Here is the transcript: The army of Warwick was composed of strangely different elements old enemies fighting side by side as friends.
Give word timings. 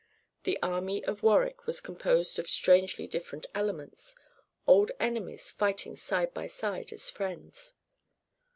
The 0.45 0.57
army 0.63 1.05
of 1.05 1.21
Warwick 1.21 1.67
was 1.67 1.79
composed 1.79 2.39
of 2.39 2.49
strangely 2.49 3.05
different 3.05 3.45
elements 3.53 4.15
old 4.65 4.91
enemies 4.99 5.51
fighting 5.51 5.95
side 5.95 6.33
by 6.33 6.47
side 6.47 6.91
as 6.91 7.11
friends. 7.11 7.75